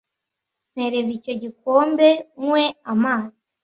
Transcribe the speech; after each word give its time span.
Mpereza 0.71 1.09
icyo 1.17 1.33
gikombe 1.41 2.07
nywe 2.41 2.63
amazi 2.93 3.43